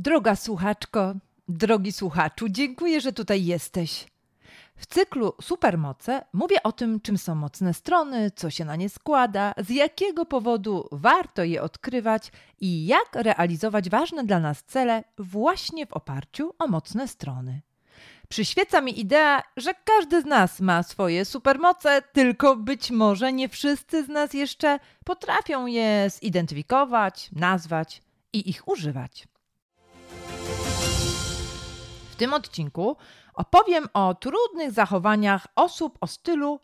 [0.00, 1.14] Droga słuchaczko,
[1.48, 4.06] drogi słuchaczu, dziękuję, że tutaj jesteś.
[4.76, 9.54] W cyklu Supermoce mówię o tym, czym są mocne strony, co się na nie składa,
[9.56, 15.92] z jakiego powodu warto je odkrywać i jak realizować ważne dla nas cele właśnie w
[15.92, 17.60] oparciu o mocne strony.
[18.28, 24.04] Przyświeca mi idea, że każdy z nas ma swoje supermoce, tylko być może nie wszyscy
[24.04, 28.02] z nas jeszcze potrafią je zidentyfikować, nazwać
[28.32, 29.28] i ich używać.
[32.18, 32.96] Tym odcinku
[33.34, 36.60] opowiem o trudnych zachowaniach osób o stylu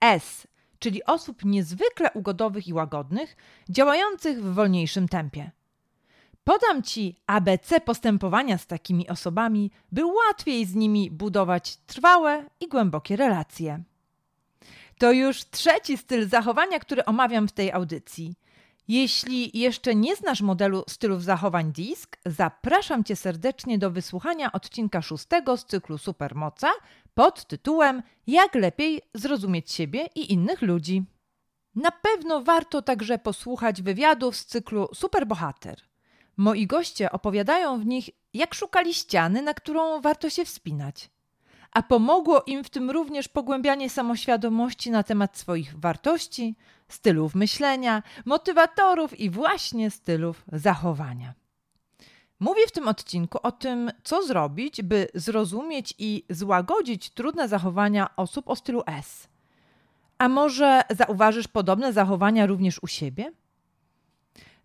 [0.00, 0.46] S,
[0.78, 3.36] czyli osób niezwykle ugodowych i łagodnych,
[3.68, 5.50] działających w wolniejszym tempie.
[6.44, 13.16] Podam Ci ABC postępowania z takimi osobami, by łatwiej z nimi budować trwałe i głębokie
[13.16, 13.82] relacje.
[14.98, 18.34] To już trzeci styl zachowania, który omawiam w tej audycji.
[18.88, 25.56] Jeśli jeszcze nie znasz modelu stylów zachowań DISK, zapraszam Cię serdecznie do wysłuchania odcinka szóstego
[25.56, 26.70] z cyklu Supermoca
[27.14, 31.04] pod tytułem Jak lepiej zrozumieć siebie i innych ludzi.
[31.74, 35.82] Na pewno warto także posłuchać wywiadów z cyklu Superbohater.
[36.36, 41.10] Moi goście opowiadają w nich, jak szukali ściany, na którą warto się wspinać.
[41.72, 46.56] A pomogło im w tym również pogłębianie samoświadomości na temat swoich wartości,
[46.88, 51.34] stylów myślenia, motywatorów i właśnie stylów zachowania.
[52.40, 58.48] Mówię w tym odcinku o tym, co zrobić, by zrozumieć i złagodzić trudne zachowania osób
[58.48, 59.28] o stylu S.
[60.18, 63.32] A może zauważysz podobne zachowania również u siebie?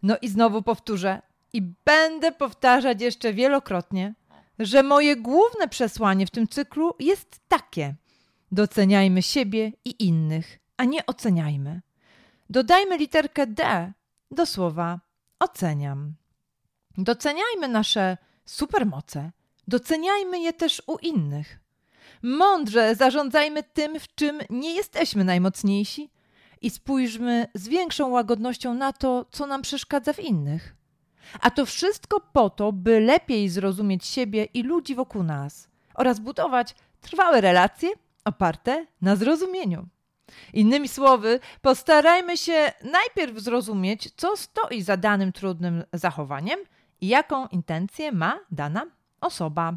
[0.03, 1.21] No i znowu powtórzę,
[1.53, 4.13] i będę powtarzać jeszcze wielokrotnie,
[4.59, 7.95] że moje główne przesłanie w tym cyklu jest takie:
[8.51, 11.81] doceniajmy siebie i innych, a nie oceniajmy.
[12.49, 13.93] Dodajmy literkę D
[14.31, 14.99] do słowa
[15.39, 16.13] oceniam.
[16.97, 19.31] Doceniajmy nasze supermoce,
[19.67, 21.59] doceniajmy je też u innych.
[22.23, 26.11] Mądrze zarządzajmy tym, w czym nie jesteśmy najmocniejsi
[26.61, 30.75] i spójrzmy z większą łagodnością na to, co nam przeszkadza w innych.
[31.41, 36.75] A to wszystko po to, by lepiej zrozumieć siebie i ludzi wokół nas oraz budować
[37.01, 37.89] trwałe relacje
[38.25, 39.87] oparte na zrozumieniu.
[40.53, 46.59] Innymi słowy, postarajmy się najpierw zrozumieć, co stoi za danym trudnym zachowaniem
[47.01, 48.85] i jaką intencję ma dana
[49.21, 49.73] osoba.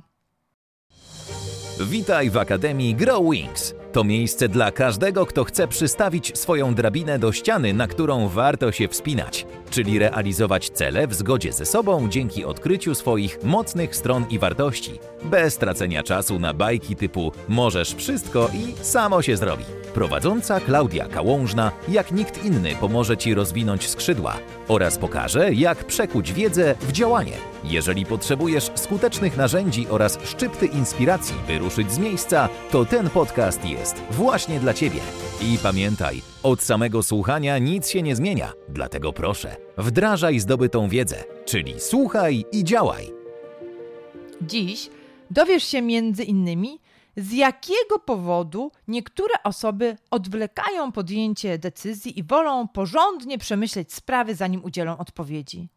[1.80, 3.74] Witaj w Akademii Grow Wings.
[3.96, 8.88] To miejsce dla każdego, kto chce przystawić swoją drabinę do ściany, na którą warto się
[8.88, 14.98] wspinać, czyli realizować cele w zgodzie ze sobą dzięki odkryciu swoich mocnych stron i wartości,
[15.24, 19.64] bez tracenia czasu na bajki typu możesz wszystko i samo się zrobi.
[19.94, 24.36] Prowadząca Klaudia Kałążna, jak nikt inny, pomoże Ci rozwinąć skrzydła
[24.68, 27.32] oraz pokaże, jak przekuć wiedzę w działanie.
[27.64, 34.02] Jeżeli potrzebujesz skutecznych narzędzi oraz szczypty inspiracji, by ruszyć z miejsca, to ten podcast jest
[34.10, 35.00] właśnie dla Ciebie.
[35.42, 41.74] I pamiętaj, od samego słuchania nic się nie zmienia, dlatego proszę, wdrażaj zdobytą wiedzę, czyli
[41.78, 43.12] słuchaj i działaj.
[44.42, 44.90] Dziś
[45.30, 46.80] dowiesz się między innymi,
[47.16, 54.98] z jakiego powodu niektóre osoby odwlekają podjęcie decyzji i wolą porządnie przemyśleć sprawy, zanim udzielą
[54.98, 55.68] odpowiedzi.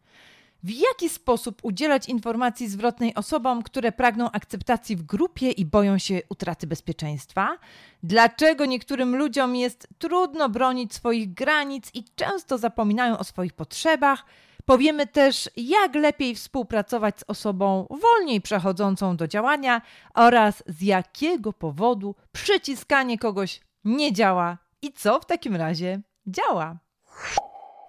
[0.62, 6.20] W jaki sposób udzielać informacji zwrotnej osobom, które pragną akceptacji w grupie i boją się
[6.28, 7.58] utraty bezpieczeństwa?
[8.02, 14.24] Dlaczego niektórym ludziom jest trudno bronić swoich granic i często zapominają o swoich potrzebach?
[14.64, 19.82] Powiemy też, jak lepiej współpracować z osobą wolniej przechodzącą do działania
[20.14, 26.76] oraz z jakiego powodu przyciskanie kogoś nie działa i co w takim razie działa.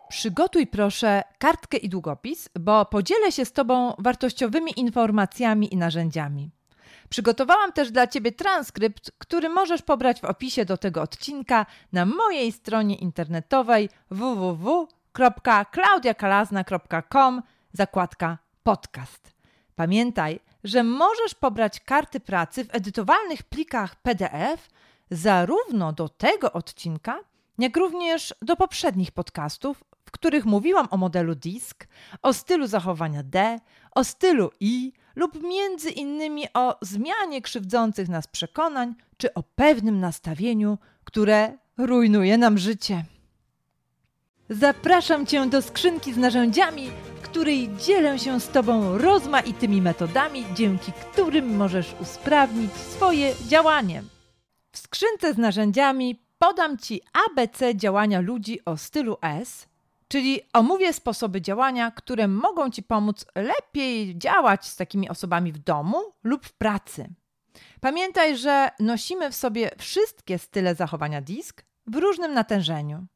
[0.10, 6.52] Przygotuj proszę kartkę i długopis, bo podzielę się z Tobą wartościowymi informacjami i narzędziami.
[7.10, 12.52] Przygotowałam też dla Ciebie transkrypt, który możesz pobrać w opisie do tego odcinka na mojej
[12.52, 13.90] stronie internetowej
[15.18, 17.42] www.klaudiakalazna.com
[17.74, 19.34] zakładka podcast.
[19.76, 24.70] Pamiętaj, że możesz pobrać karty pracy w edytowalnych plikach PDF
[25.12, 27.20] zarówno do tego odcinka,
[27.60, 31.88] jak również do poprzednich podcastów w których mówiłam o modelu DISK,
[32.22, 33.60] o stylu zachowania D,
[33.92, 40.78] o stylu I lub między innymi o zmianie krzywdzących nas przekonań czy o pewnym nastawieniu,
[41.04, 43.06] które rujnuje nam życie.
[44.52, 50.92] Zapraszam Cię do skrzynki z narzędziami, w której dzielę się z Tobą rozmaitymi metodami, dzięki
[50.92, 54.04] którym możesz usprawnić swoje działanie.
[54.72, 59.68] W skrzynce z narzędziami podam Ci ABC działania ludzi o stylu S,
[60.08, 65.98] Czyli omówię sposoby działania, które mogą Ci pomóc lepiej działać z takimi osobami w domu
[66.24, 67.10] lub w pracy.
[67.82, 73.08] Pamiętaj, że nosimy w sobie wszystkie style zachowania disk w różnym natężeniu.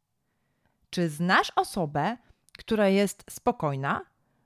[0.96, 2.18] Czy znasz osobę,
[2.58, 4.02] która jest spokojna,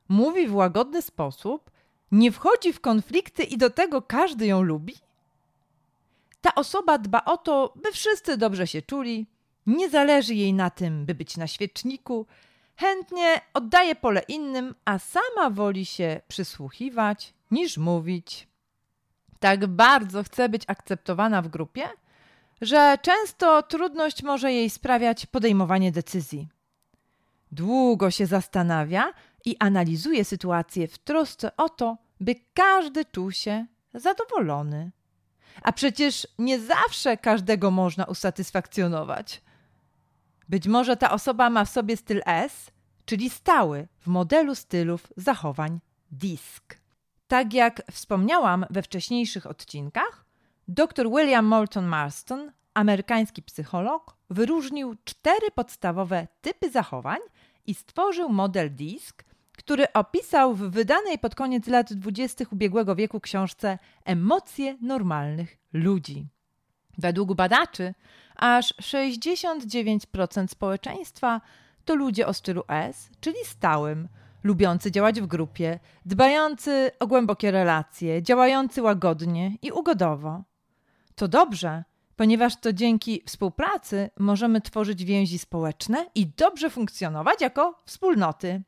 [0.07, 1.71] mówi w łagodny sposób,
[2.11, 4.95] nie wchodzi w konflikty i do tego każdy ją lubi?
[6.41, 9.27] Ta osoba dba o to, by wszyscy dobrze się czuli,
[9.67, 12.25] nie zależy jej na tym, by być na świeczniku,
[12.75, 18.47] chętnie oddaje pole innym, a sama woli się przysłuchiwać niż mówić.
[19.39, 21.89] Tak bardzo chce być akceptowana w grupie,
[22.61, 26.47] że często trudność może jej sprawiać podejmowanie decyzji.
[27.51, 29.13] Długo się zastanawia
[29.45, 34.91] i analizuje sytuację w trosce o to, by każdy czuł się zadowolony.
[35.61, 39.41] A przecież nie zawsze każdego można usatysfakcjonować.
[40.49, 42.71] Być może ta osoba ma w sobie styl S,
[43.05, 45.79] czyli stały w modelu stylów zachowań
[46.11, 46.79] DISC.
[47.27, 50.25] Tak jak wspomniałam we wcześniejszych odcinkach,
[50.69, 57.19] dr William Moulton Marston, amerykański psycholog, wyróżnił cztery podstawowe typy zachowań
[57.65, 59.23] i stworzył model DISC,
[59.57, 62.45] który opisał w wydanej pod koniec lat 20.
[62.51, 66.27] ubiegłego wieku książce Emocje normalnych ludzi.
[66.97, 67.93] Według badaczy,
[68.35, 71.41] aż 69% społeczeństwa
[71.85, 74.07] to ludzie o stylu S, czyli stałym,
[74.43, 80.43] lubiący działać w grupie, dbający o głębokie relacje, działający łagodnie i ugodowo.
[81.19, 81.83] To dobrze,
[82.15, 88.61] ponieważ to dzięki współpracy możemy tworzyć więzi społeczne i dobrze funkcjonować jako wspólnoty.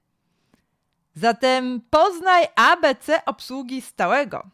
[1.13, 4.49] Zatem poznaj ABC obsługi stałego.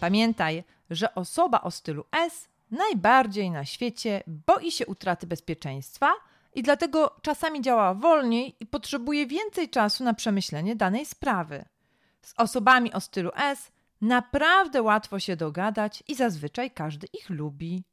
[0.00, 6.12] Pamiętaj, że osoba o stylu S najbardziej na świecie boi się utraty bezpieczeństwa
[6.54, 11.64] i dlatego czasami działa wolniej i potrzebuje więcej czasu na przemyślenie danej sprawy.
[12.22, 17.84] Z osobami o stylu S naprawdę łatwo się dogadać i zazwyczaj każdy ich lubi.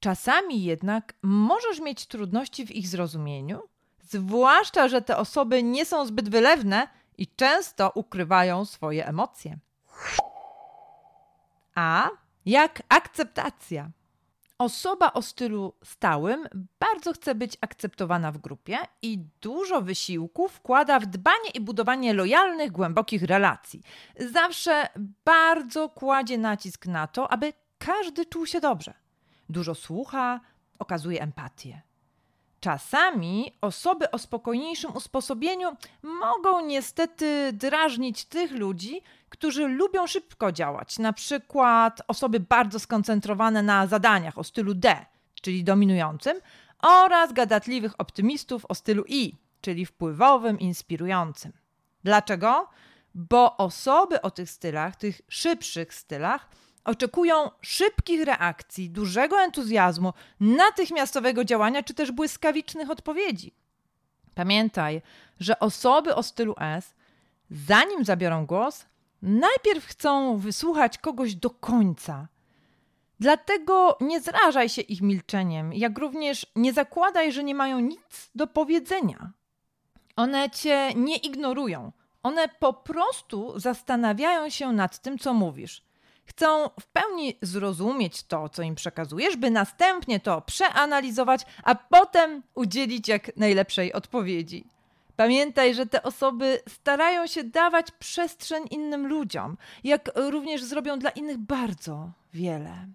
[0.00, 3.62] Czasami jednak możesz mieć trudności w ich zrozumieniu,
[4.02, 6.88] zwłaszcza, że te osoby nie są zbyt wylewne
[7.18, 9.58] i często ukrywają swoje emocje.
[11.74, 12.10] A
[12.46, 13.90] jak akceptacja.
[14.58, 16.48] Osoba o stylu stałym
[16.80, 22.72] bardzo chce być akceptowana w grupie i dużo wysiłku wkłada w dbanie i budowanie lojalnych,
[22.72, 23.82] głębokich relacji.
[24.32, 24.88] Zawsze
[25.24, 28.94] bardzo kładzie nacisk na to, aby każdy czuł się dobrze.
[29.48, 30.40] Dużo słucha,
[30.78, 31.82] okazuje empatię.
[32.60, 41.12] Czasami osoby o spokojniejszym usposobieniu mogą niestety drażnić tych ludzi, którzy lubią szybko działać, na
[41.12, 45.06] przykład osoby bardzo skoncentrowane na zadaniach o stylu D,
[45.42, 46.40] czyli dominującym,
[46.82, 51.52] oraz gadatliwych optymistów o stylu I, czyli wpływowym, inspirującym.
[52.04, 52.68] Dlaczego?
[53.14, 56.48] Bo osoby o tych stylach, tych szybszych stylach,
[56.84, 63.54] oczekują szybkich reakcji, dużego entuzjazmu, natychmiastowego działania czy też błyskawicznych odpowiedzi.
[64.34, 65.02] Pamiętaj,
[65.40, 66.94] że osoby o stylu S,
[67.50, 68.86] zanim zabiorą głos,
[69.22, 72.28] najpierw chcą wysłuchać kogoś do końca.
[73.20, 78.46] Dlatego nie zrażaj się ich milczeniem, jak również nie zakładaj, że nie mają nic do
[78.46, 79.32] powiedzenia.
[80.16, 81.92] One cię nie ignorują,
[82.22, 85.87] one po prostu zastanawiają się nad tym, co mówisz.
[86.28, 93.08] Chcą w pełni zrozumieć to, co im przekazujesz, by następnie to przeanalizować, a potem udzielić
[93.08, 94.64] jak najlepszej odpowiedzi.
[95.16, 101.38] Pamiętaj, że te osoby starają się dawać przestrzeń innym ludziom, jak również zrobią dla innych
[101.38, 102.86] bardzo wiele.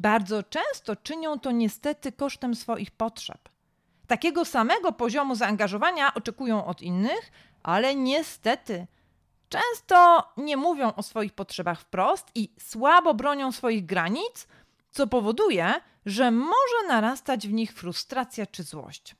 [0.00, 3.48] Bardzo często czynią to niestety kosztem swoich potrzeb.
[4.06, 8.86] Takiego samego poziomu zaangażowania oczekują od innych, ale niestety
[9.52, 14.46] często nie mówią o swoich potrzebach wprost i słabo bronią swoich granic,
[14.90, 15.74] co powoduje,
[16.06, 19.14] że może narastać w nich frustracja czy złość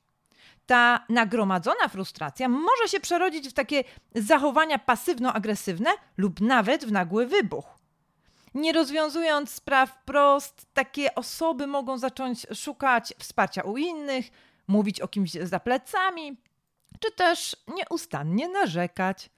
[0.66, 3.84] ta nagromadzona frustracja może się przerodzić w takie
[4.14, 7.78] zachowania pasywno-agresywne lub nawet w nagły wybuch.
[8.54, 14.30] Nie rozwiązując spraw wprost, takie osoby mogą zacząć szukać wsparcia u innych,
[14.68, 16.36] mówić o kimś za plecami,
[17.00, 19.30] czy też nieustannie narzekać.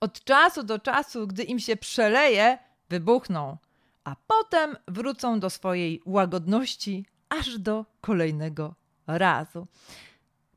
[0.00, 2.58] Od czasu do czasu, gdy im się przeleje,
[2.88, 3.56] wybuchną,
[4.04, 8.74] a potem wrócą do swojej łagodności aż do kolejnego
[9.06, 9.66] razu.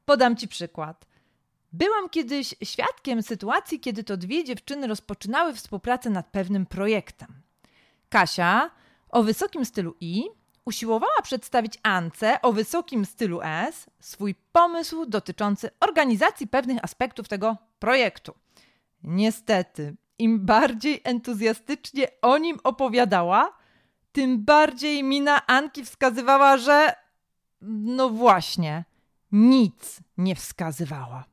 [0.05, 1.05] Podam Ci przykład.
[1.73, 7.41] Byłam kiedyś świadkiem sytuacji, kiedy to dwie dziewczyny rozpoczynały współpracę nad pewnym projektem.
[8.09, 8.71] Kasia,
[9.09, 10.23] o wysokim stylu I,
[10.65, 18.33] usiłowała przedstawić Ance o wysokim stylu S swój pomysł dotyczący organizacji pewnych aspektów tego projektu.
[19.03, 23.57] Niestety, im bardziej entuzjastycznie o nim opowiadała,
[24.11, 26.95] tym bardziej mina Anki wskazywała, że
[27.61, 28.85] no właśnie,
[29.31, 31.25] nic nie wskazywała.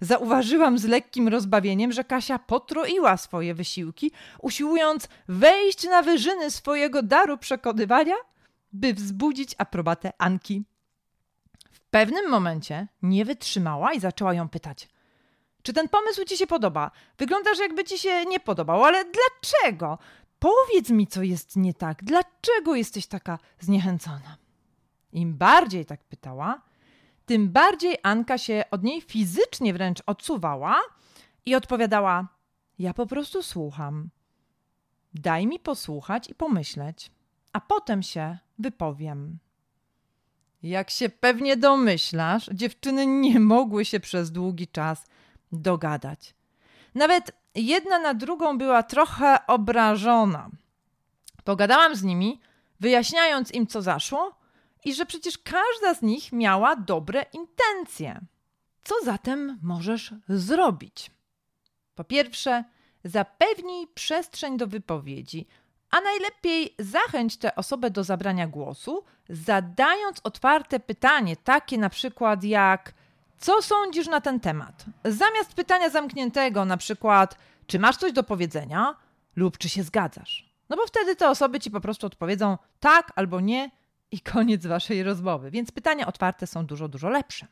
[0.00, 4.12] Zauważyłam z lekkim rozbawieniem, że Kasia potroiła swoje wysiłki,
[4.42, 8.14] usiłując wejść na wyżyny swojego daru przekonywania,
[8.72, 10.64] by wzbudzić aprobatę Anki.
[11.70, 14.88] W pewnym momencie nie wytrzymała i zaczęła ją pytać:
[15.62, 16.90] Czy ten pomysł ci się podoba?
[17.18, 19.98] Wyglądasz, jakby ci się nie podobał, ale dlaczego?
[20.38, 22.04] Powiedz mi, co jest nie tak.
[22.04, 24.36] Dlaczego jesteś taka zniechęcona?
[25.12, 26.62] Im bardziej tak pytała,
[27.26, 30.80] tym bardziej Anka się od niej fizycznie wręcz odsuwała
[31.46, 32.28] i odpowiadała:
[32.78, 34.10] Ja po prostu słucham.
[35.14, 37.10] Daj mi posłuchać i pomyśleć,
[37.52, 39.38] a potem się wypowiem.
[40.62, 45.06] Jak się pewnie domyślasz, dziewczyny nie mogły się przez długi czas
[45.52, 46.34] dogadać.
[46.94, 50.50] Nawet jedna na drugą była trochę obrażona.
[51.44, 52.40] Pogadałam z nimi,
[52.80, 54.38] wyjaśniając im, co zaszło,
[54.84, 58.20] i że przecież każda z nich miała dobre intencje.
[58.84, 61.10] Co zatem możesz zrobić?
[61.94, 62.64] Po pierwsze,
[63.04, 65.46] zapewnij przestrzeń do wypowiedzi,
[65.90, 72.94] a najlepiej zachęć tę osobę do zabrania głosu, zadając otwarte pytanie, takie na przykład jak:
[73.38, 74.84] Co sądzisz na ten temat?
[75.04, 78.94] Zamiast pytania zamkniętego, na przykład: Czy masz coś do powiedzenia?
[79.36, 80.48] lub czy się zgadzasz?
[80.68, 83.70] No bo wtedy te osoby ci po prostu odpowiedzą tak albo nie
[84.10, 85.50] i koniec waszej rozmowy.
[85.50, 87.46] Więc pytania otwarte są dużo, dużo lepsze.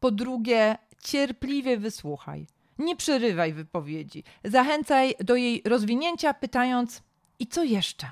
[0.00, 2.46] Po drugie, cierpliwie wysłuchaj.
[2.78, 4.24] Nie przerywaj wypowiedzi.
[4.44, 7.02] Zachęcaj do jej rozwinięcia, pytając:
[7.38, 8.10] I co jeszcze?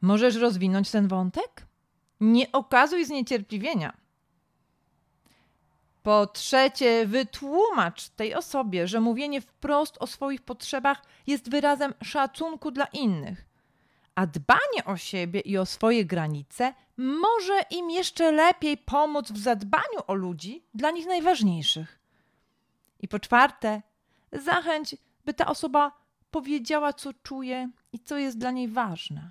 [0.00, 1.66] Możesz rozwinąć ten wątek?
[2.20, 4.05] Nie okazuj zniecierpliwienia.
[6.06, 12.84] Po trzecie, wytłumacz tej osobie, że mówienie wprost o swoich potrzebach jest wyrazem szacunku dla
[12.84, 13.46] innych
[14.14, 20.00] a dbanie o siebie i o swoje granice może im jeszcze lepiej pomóc w zadbaniu
[20.06, 22.00] o ludzi dla nich najważniejszych.
[23.00, 23.82] I po czwarte,
[24.32, 25.92] zachęć, by ta osoba
[26.30, 29.30] powiedziała, co czuje i co jest dla niej ważne.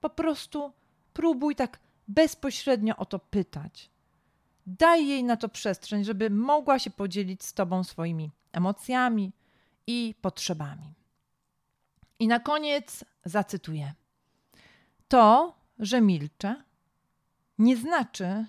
[0.00, 0.72] Po prostu
[1.12, 3.95] próbuj tak bezpośrednio o to pytać.
[4.66, 9.32] Daj jej na to przestrzeń, żeby mogła się podzielić z Tobą swoimi emocjami
[9.86, 10.94] i potrzebami.
[12.18, 13.94] I na koniec zacytuję.
[15.08, 16.62] To, że milczę,
[17.58, 18.46] nie znaczy,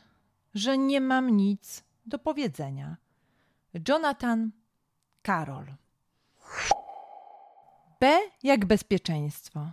[0.53, 2.97] że nie mam nic do powiedzenia.
[3.87, 4.51] Jonathan
[5.25, 5.65] Carroll.
[7.99, 9.71] B jak bezpieczeństwo.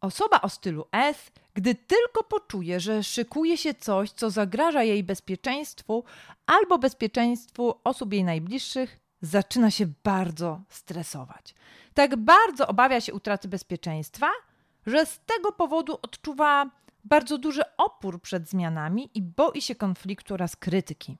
[0.00, 6.04] Osoba o stylu S, gdy tylko poczuje, że szykuje się coś, co zagraża jej bezpieczeństwu
[6.46, 11.54] albo bezpieczeństwu osób jej najbliższych, zaczyna się bardzo stresować.
[11.94, 14.30] Tak bardzo obawia się utraty bezpieczeństwa,
[14.86, 16.70] że z tego powodu odczuwa
[17.04, 21.16] bardzo duży opór przed zmianami i boi się konfliktu oraz krytyki.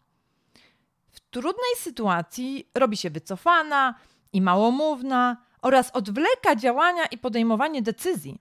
[1.08, 3.94] W trudnej sytuacji robi się wycofana
[4.32, 8.40] i małomówna oraz odwleka działania i podejmowanie decyzji.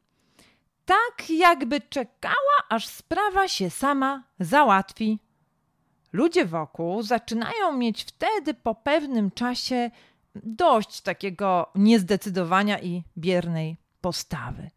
[0.88, 5.20] Tak, jakby czekała, aż sprawa się sama załatwi.
[6.14, 9.92] Ludzie wokół zaczynają mieć wtedy po pewnym czasie
[10.36, 14.70] dość takiego niezdecydowania i biernej postawy.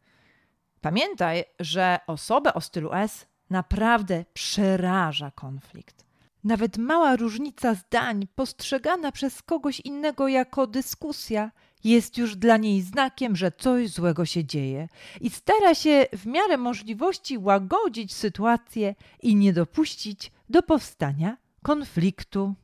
[0.80, 6.04] Pamiętaj, że osobę o stylu S naprawdę przeraża konflikt.
[6.44, 11.50] Nawet mała różnica zdań, postrzegana przez kogoś innego jako dyskusja,
[11.84, 14.88] jest już dla niej znakiem, że coś złego się dzieje
[15.20, 22.54] i stara się w miarę możliwości łagodzić sytuację i nie dopuścić do powstania konfliktu.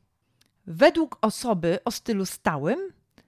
[0.67, 2.79] Według osoby o stylu stałym,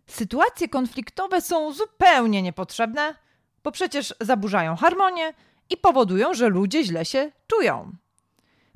[0.07, 3.15] sytuacje konfliktowe są zupełnie niepotrzebne,
[3.63, 5.33] bo przecież zaburzają harmonię
[5.69, 7.91] i powodują, że ludzie źle się czują.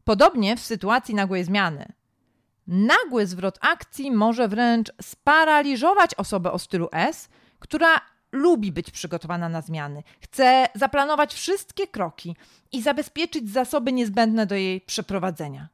[0.04, 1.94] Podobnie w sytuacji nagłej zmiany.
[2.68, 7.30] Nagły zwrot akcji może wręcz sparaliżować osobę o stylu S,
[7.60, 8.02] która
[8.32, 12.36] lubi być przygotowana na zmiany, chce zaplanować wszystkie kroki
[12.72, 15.68] i zabezpieczyć zasoby niezbędne do jej przeprowadzenia.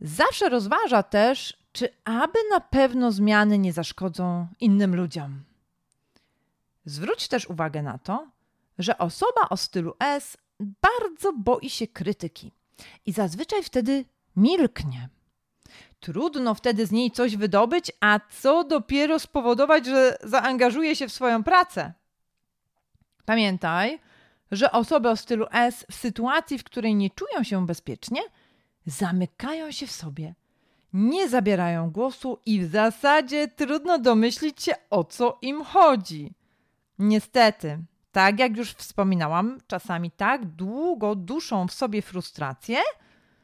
[0.00, 5.42] Zawsze rozważa też, czy aby na pewno zmiany nie zaszkodzą innym ludziom.
[6.84, 8.28] Zwróć też uwagę na to,
[8.78, 12.52] że osoba o stylu S bardzo boi się krytyki
[13.06, 14.04] i zazwyczaj wtedy
[14.36, 15.08] milknie.
[16.00, 21.44] Trudno wtedy z niej coś wydobyć, a co dopiero spowodować, że zaangażuje się w swoją
[21.44, 21.92] pracę.
[23.24, 23.98] Pamiętaj,
[24.50, 28.20] że osoby o stylu S w sytuacji, w której nie czują się bezpiecznie,
[28.86, 30.34] zamykają się w sobie,
[30.92, 36.34] nie zabierają głosu i w zasadzie trudno domyślić się o co im chodzi.
[36.98, 37.78] Niestety,
[38.12, 42.78] tak jak już wspominałam, czasami tak długo duszą w sobie frustrację,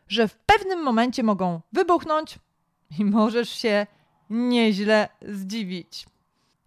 [0.09, 2.39] że w pewnym momencie mogą wybuchnąć
[2.99, 3.87] i możesz się
[4.31, 6.07] nieźle zdziwić.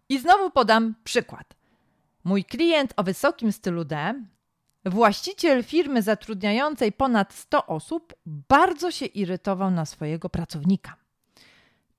[0.10, 1.56] I znowu podam przykład.
[2.24, 4.14] Mój klient o wysokim stylu D,
[4.86, 10.96] właściciel firmy zatrudniającej ponad 100 osób, bardzo się irytował na swojego pracownika.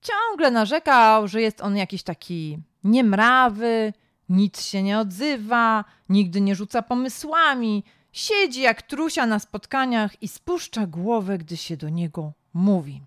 [0.00, 3.92] Ciągle narzekał, że jest on jakiś taki niemrawy,
[4.28, 10.86] nic się nie odzywa, nigdy nie rzuca pomysłami, siedzi jak trusia na spotkaniach i spuszcza
[10.86, 13.02] głowę, gdy się do niego mówi.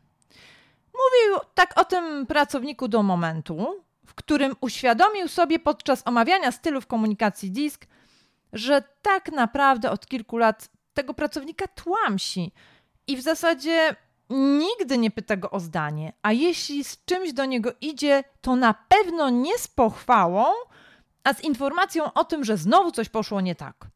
[0.99, 7.51] Mówił tak o tym pracowniku do momentu, w którym uświadomił sobie podczas omawiania stylów komunikacji
[7.51, 7.87] DISK,
[8.53, 12.51] że tak naprawdę od kilku lat tego pracownika tłamsi
[13.07, 13.95] i w zasadzie
[14.29, 18.73] nigdy nie pyta go o zdanie, a jeśli z czymś do niego idzie, to na
[18.73, 20.45] pewno nie z pochwałą,
[21.23, 23.87] a z informacją o tym, że znowu coś poszło nie tak.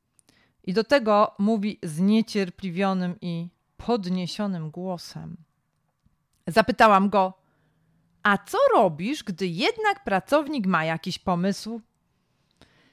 [0.63, 5.37] I do tego mówi zniecierpliwionym i podniesionym głosem.
[6.47, 7.33] Zapytałam go:
[8.23, 11.81] A co robisz, gdy jednak pracownik ma jakiś pomysł?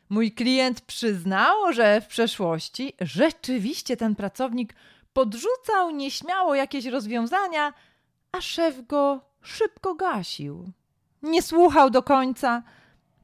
[0.09, 4.75] Mój klient przyznał, że w przeszłości rzeczywiście ten pracownik
[5.13, 7.73] podrzucał nieśmiało jakieś rozwiązania,
[8.33, 10.73] a szef go szybko gasił.
[11.23, 12.63] Nie słuchał do końca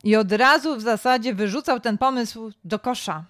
[0.05, 3.25] i od razu w zasadzie wyrzucał ten pomysł do kosza.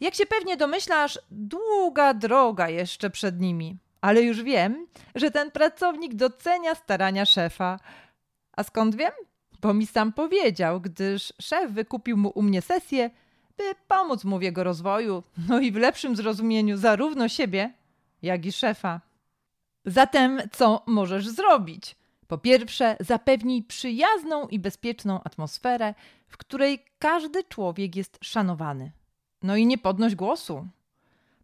[0.00, 6.14] Jak się pewnie domyślasz, długa droga jeszcze przed nimi, ale już wiem, że ten pracownik
[6.14, 7.80] docenia starania szefa.
[8.52, 9.12] A skąd wiem?
[9.60, 13.10] Bo mi sam powiedział, gdyż szef wykupił mu u mnie sesję,
[13.56, 17.72] by pomóc mu w jego rozwoju, no i w lepszym zrozumieniu zarówno siebie,
[18.22, 19.00] jak i szefa.
[19.84, 21.96] Zatem, co możesz zrobić?
[22.26, 25.94] Po pierwsze, zapewnij przyjazną i bezpieczną atmosferę,
[26.28, 28.92] w której każdy człowiek jest szanowany.
[29.42, 30.66] No i nie podnoś głosu.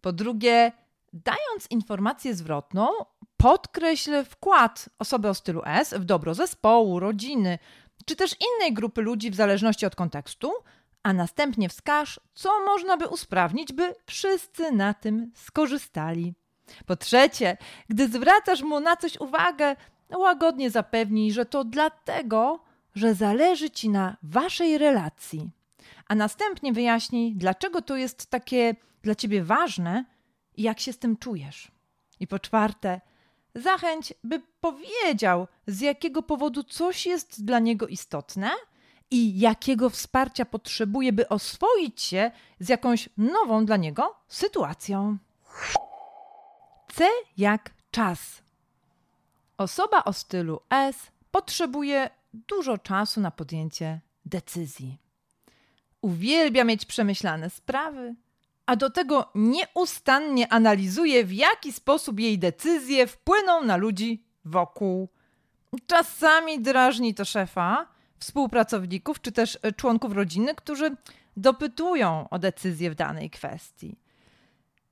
[0.01, 0.73] Po drugie,
[1.13, 2.89] dając informację zwrotną,
[3.37, 7.59] podkreśl wkład osoby o stylu S w dobro zespołu, rodziny,
[8.05, 10.53] czy też innej grupy ludzi w zależności od kontekstu,
[11.03, 16.35] a następnie wskaż, co można by usprawnić, by wszyscy na tym skorzystali.
[16.87, 17.57] Po trzecie,
[17.89, 19.77] gdy zwracasz mu na coś uwagę,
[20.17, 22.61] łagodnie zapewnij, że to dlatego,
[22.95, 25.51] że zależy ci na waszej relacji.
[26.09, 30.05] A następnie wyjaśnij, dlaczego to jest takie dla ciebie ważne
[30.59, 31.71] i jak się z tym czujesz.
[32.21, 33.01] I po czwarte,
[33.55, 38.51] zachęć, by powiedział, z jakiego powodu coś jest dla niego istotne
[39.11, 45.19] i jakiego wsparcia potrzebuje, by oswoić się z jakąś nową dla niego sytuacją.
[46.95, 47.05] C
[47.37, 48.43] jak czas.
[49.59, 50.97] Osoba o stylu S
[51.31, 54.99] potrzebuje dużo czasu na podjęcie decyzji.
[56.01, 58.15] Uwielbia mieć przemyślane sprawy,
[58.69, 65.09] a do tego nieustannie analizuje, w jaki sposób jej decyzje wpłyną na ludzi wokół.
[65.87, 67.87] Czasami drażni to szefa,
[68.19, 70.97] współpracowników czy też członków rodziny, którzy
[71.37, 73.97] dopytują o decyzję w danej kwestii.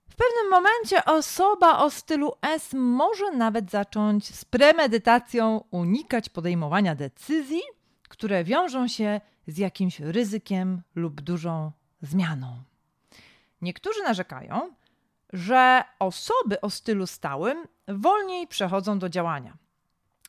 [0.09, 7.63] W pewnym momencie osoba o stylu S może nawet zacząć z premedytacją unikać podejmowania decyzji,
[8.09, 12.63] które wiążą się z jakimś ryzykiem lub dużą zmianą.
[13.67, 14.75] Niektórzy narzekają,
[15.33, 19.57] że osoby o stylu stałym wolniej przechodzą do działania.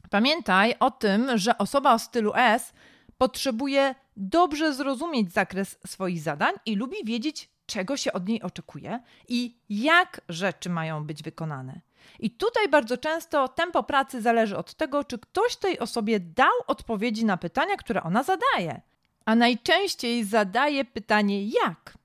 [0.10, 2.73] Pamiętaj o tym, że osoba o stylu S
[3.17, 9.58] potrzebuje dobrze zrozumieć zakres swoich zadań i lubi wiedzieć, czego się od niej oczekuje i
[9.69, 11.82] jak rzeczy mają być wykonane.
[12.19, 17.26] I tutaj bardzo często tempo pracy zależy od tego, czy ktoś tej osobie dał odpowiedzi
[17.26, 18.82] na pytania, które ona zadaje.
[19.26, 21.97] A najczęściej zadaje pytanie jak.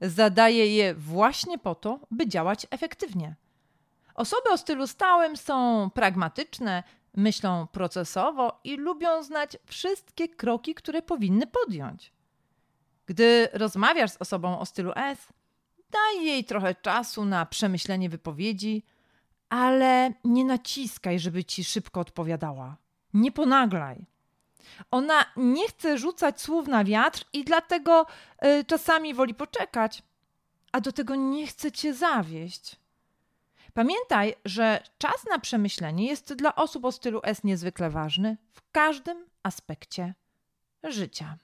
[0.00, 3.36] Zadaje je właśnie po to, by działać efektywnie.
[4.14, 6.82] Osoby o stylu stałym są pragmatyczne,
[7.16, 12.12] myślą procesowo i lubią znać wszystkie kroki, które powinny podjąć.
[13.06, 15.28] Gdy rozmawiasz z osobą o stylu S,
[15.90, 18.82] daj jej trochę czasu na przemyślenie wypowiedzi,
[19.48, 22.76] ale nie naciskaj, żeby ci szybko odpowiadała.
[23.14, 24.06] Nie ponaglaj.
[24.90, 28.06] Ona nie chce rzucać słów na wiatr i dlatego
[28.44, 30.02] y, czasami woli poczekać,
[30.72, 32.76] a do tego nie chce cię zawieść.
[33.74, 39.26] Pamiętaj, że czas na przemyślenie jest dla osób o stylu S niezwykle ważny w każdym
[39.42, 40.14] aspekcie
[40.84, 41.36] życia.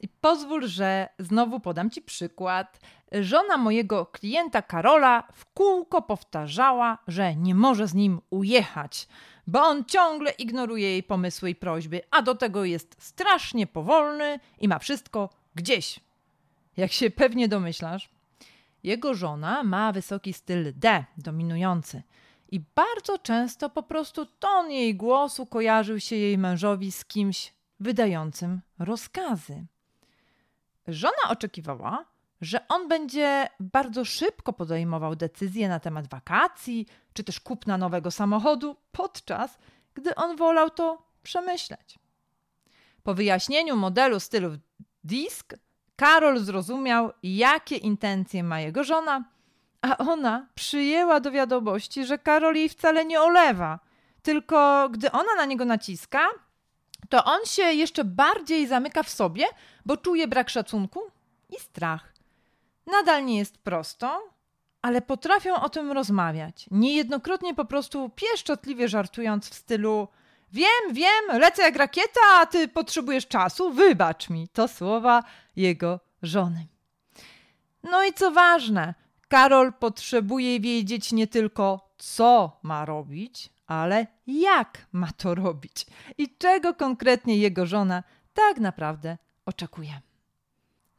[0.00, 2.80] I pozwól, że znowu podam Ci przykład.
[3.12, 9.08] Żona mojego klienta Karola w kółko powtarzała, że nie może z nim ujechać,
[9.46, 14.68] bo on ciągle ignoruje jej pomysły i prośby, a do tego jest strasznie powolny i
[14.68, 16.00] ma wszystko gdzieś.
[16.76, 18.08] Jak się pewnie domyślasz,
[18.82, 22.02] jego żona ma wysoki styl D, dominujący.
[22.50, 28.60] I bardzo często po prostu ton jej głosu kojarzył się jej mężowi z kimś wydającym
[28.78, 29.66] rozkazy.
[30.88, 32.04] Żona oczekiwała,
[32.40, 38.76] że on będzie bardzo szybko podejmował decyzje na temat wakacji czy też kupna nowego samochodu,
[38.92, 39.58] podczas
[39.94, 41.98] gdy on wolał to przemyśleć.
[43.02, 44.50] Po wyjaśnieniu modelu stylu
[45.04, 45.54] disk,
[45.96, 49.24] Karol zrozumiał, jakie intencje ma jego żona,
[49.82, 53.78] a ona przyjęła do wiadomości, że Karol jej wcale nie olewa,
[54.22, 56.20] tylko gdy ona na niego naciska,
[57.08, 59.44] to on się jeszcze bardziej zamyka w sobie,
[59.86, 61.00] bo czuje brak szacunku
[61.50, 62.12] i strach.
[62.86, 64.22] Nadal nie jest prosto,
[64.82, 66.66] ale potrafią o tym rozmawiać.
[66.70, 70.08] Niejednokrotnie po prostu pieszczotliwie żartując w stylu
[70.52, 74.48] Wiem, wiem, lecę jak rakieta, a ty potrzebujesz czasu, wybacz mi.
[74.48, 75.22] To słowa
[75.56, 76.66] jego żony.
[77.82, 78.94] No i co ważne,
[79.28, 85.86] Karol potrzebuje wiedzieć nie tylko, co ma robić, ale jak ma to robić
[86.18, 88.02] i czego konkretnie jego żona
[88.34, 90.00] tak naprawdę oczekuje.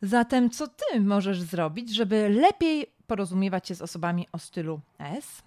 [0.01, 5.41] Zatem, co ty możesz zrobić, żeby lepiej porozumiewać się z osobami o stylu S?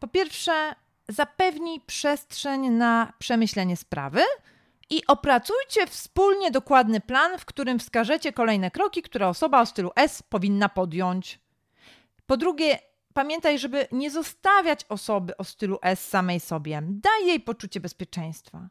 [0.00, 0.74] Po pierwsze,
[1.08, 4.20] zapewnij przestrzeń na przemyślenie sprawy
[4.90, 10.22] i opracujcie wspólnie dokładny plan, w którym wskażecie kolejne kroki, które osoba o stylu S
[10.22, 11.38] powinna podjąć.
[12.26, 12.78] Po drugie,
[13.14, 16.82] pamiętaj, żeby nie zostawiać osoby o stylu S samej sobie.
[16.84, 18.68] Daj jej poczucie bezpieczeństwa.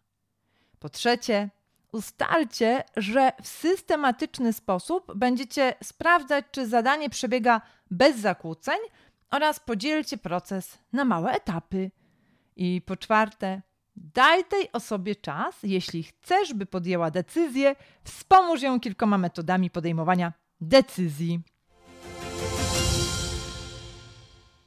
[0.80, 1.50] Po trzecie,
[1.92, 8.78] ustalcie, że w systematyczny sposób będziecie sprawdzać, czy zadanie przebiega bez zakłóceń
[9.32, 11.92] oraz podzielcie proces na małe etapy.
[12.56, 13.62] I po czwarte,
[13.96, 21.40] daj tej osobie czas, jeśli chcesz, by podjęła decyzję, wspomóż ją kilkoma metodami podejmowania decyzji.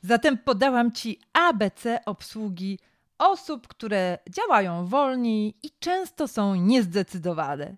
[0.04, 2.78] Zatem podałam Ci ABC obsługi
[3.18, 7.76] osób, które działają wolniej i często są niezdecydowane.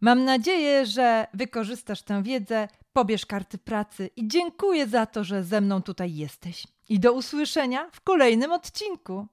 [0.00, 5.60] Mam nadzieję, że wykorzystasz tę wiedzę, pobierz karty pracy i dziękuję za to, że ze
[5.60, 6.66] mną tutaj jesteś.
[6.88, 9.26] I do usłyszenia w kolejnym odcinku.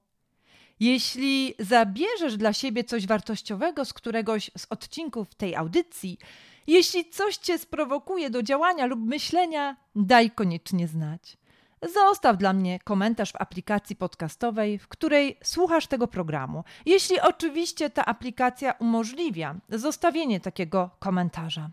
[0.80, 6.18] Jeśli zabierzesz dla siebie coś wartościowego z któregoś z odcinków tej audycji,
[6.66, 11.36] jeśli coś cię sprowokuje do działania lub myślenia, daj koniecznie znać.
[11.92, 16.64] Zostaw dla mnie komentarz w aplikacji podcastowej, w której słuchasz tego programu.
[16.86, 21.70] Jeśli oczywiście ta aplikacja umożliwia zostawienie takiego komentarza.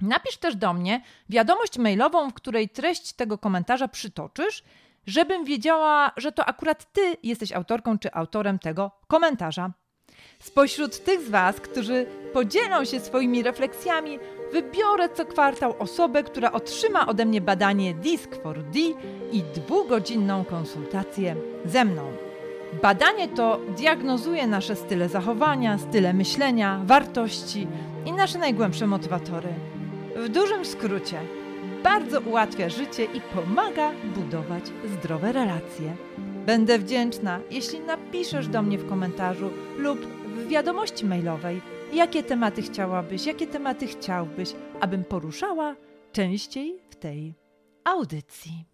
[0.00, 4.62] Napisz też do mnie wiadomość mailową, w której treść tego komentarza przytoczysz,
[5.06, 9.72] żebym wiedziała, że to akurat ty jesteś autorką czy autorem tego komentarza.
[10.38, 14.18] Spośród tych z Was, którzy podzielą się swoimi refleksjami,
[14.54, 18.94] wybiorę co kwartał osobę, która otrzyma ode mnie badanie DISC-4D
[19.32, 22.02] i dwugodzinną konsultację ze mną.
[22.82, 27.66] Badanie to diagnozuje nasze style zachowania, style myślenia, wartości
[28.06, 29.48] i nasze najgłębsze motywatory.
[30.16, 31.20] W dużym skrócie,
[31.82, 34.64] bardzo ułatwia życie i pomaga budować
[34.98, 35.96] zdrowe relacje.
[36.46, 39.98] Będę wdzięczna, jeśli napiszesz do mnie w komentarzu lub
[40.36, 41.60] w wiadomości mailowej,
[41.94, 45.76] jakie tematy chciałabyś, jakie tematy chciałbyś, abym poruszała
[46.12, 47.34] częściej w tej
[47.84, 48.73] audycji.